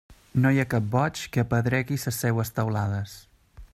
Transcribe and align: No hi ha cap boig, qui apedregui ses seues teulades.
No 0.45 0.51
hi 0.55 0.61
ha 0.61 0.69
cap 0.71 0.87
boig, 0.95 1.21
qui 1.35 1.43
apedregui 1.43 1.99
ses 2.05 2.21
seues 2.25 2.53
teulades. 2.57 3.15